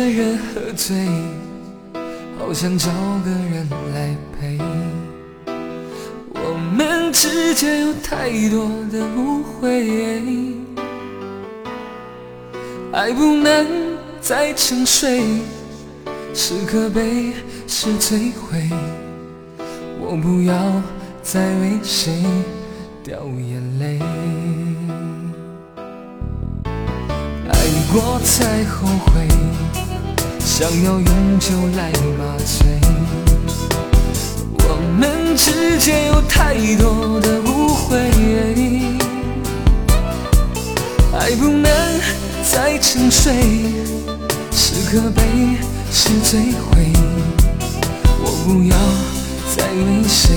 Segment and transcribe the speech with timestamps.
[0.00, 1.06] 人喝醉，
[2.38, 2.88] 好想找
[3.24, 4.58] 个人来陪。
[6.32, 9.88] 我们之间有太多的误会，
[12.92, 13.66] 爱不能
[14.20, 15.22] 再沉睡，
[16.34, 17.32] 是可悲
[17.66, 18.68] 是摧毁。
[20.00, 20.54] 我不要
[21.22, 22.24] 再为谁
[23.04, 23.98] 掉眼泪，
[26.64, 27.54] 爱
[27.92, 29.28] 过才后悔，
[30.44, 32.80] 想要用酒来麻醉。
[34.58, 37.98] 我们之间有太多的误会，
[41.18, 42.00] 爱不能
[42.42, 43.32] 再沉睡，
[44.52, 45.22] 是可悲
[45.92, 46.92] 是摧毁。
[48.22, 48.76] 我不要。
[49.56, 50.36] 再为谁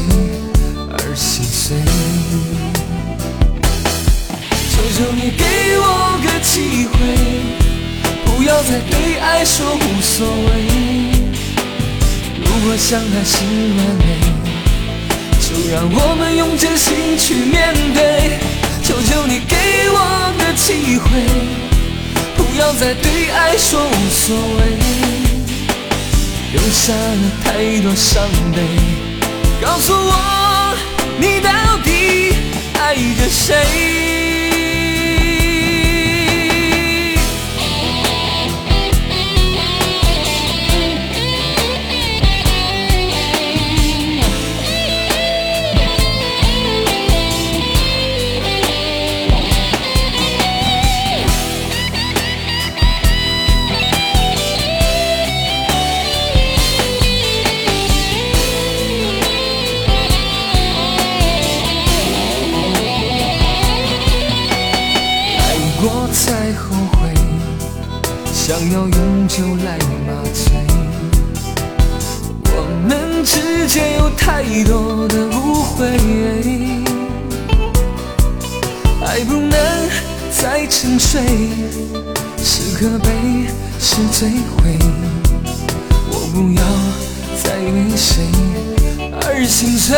[0.89, 1.77] 而心碎？
[4.71, 5.43] 求求你给
[5.77, 7.62] 我个机会，
[8.43, 10.35] 不要再对爱说无所谓。
[12.43, 13.37] 如果相爱是
[13.77, 14.19] 完美，
[15.39, 18.37] 就让我们用真心去面对。
[18.83, 19.55] 求求你给
[19.91, 21.07] 我个机会，
[22.35, 24.77] 不要再对爱说无所谓，
[26.51, 28.59] 留下了太多伤悲。
[29.61, 30.75] 告诉我，
[31.17, 31.49] 你到
[31.81, 32.35] 底
[32.77, 34.22] 爱着谁？
[66.25, 67.13] 再后悔
[68.33, 70.53] 想要用酒来麻醉，
[72.45, 72.57] 我
[72.87, 75.85] 们之间有太多的误会，
[79.05, 79.51] 爱不能
[80.31, 81.21] 再沉睡，
[82.41, 83.09] 是可悲
[83.77, 84.79] 是摧毁。
[86.09, 86.63] 我不要
[87.43, 88.23] 再为谁
[89.21, 89.97] 而心碎，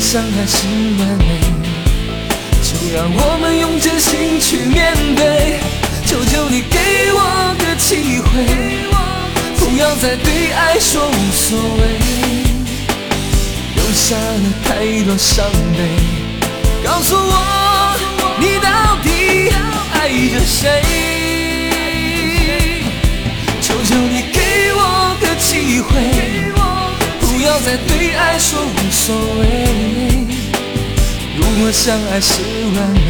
[0.00, 0.56] 如果相爱是
[0.98, 1.24] 完美，
[2.62, 5.60] 就让我们用真心去面对。
[6.06, 6.78] 求求你给
[7.12, 8.32] 我个机会，
[9.58, 12.00] 不要再对爱说无所谓，
[13.76, 15.44] 留下了太多伤
[15.76, 15.78] 悲。
[16.82, 17.94] 告诉我，
[18.38, 19.52] 你到底
[19.92, 21.19] 爱着谁？
[27.76, 30.26] 对爱说无所谓。
[31.36, 32.42] 如果相爱是
[32.74, 33.00] 完美，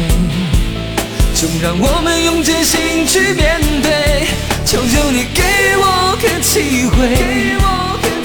[1.35, 4.27] 就让我们用真心去面对。
[4.65, 5.43] 求求你给
[5.77, 7.57] 我个机会，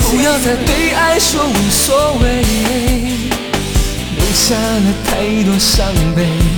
[0.01, 2.45] 不要再对爱说无所谓，
[4.17, 6.56] 留下了太多伤悲。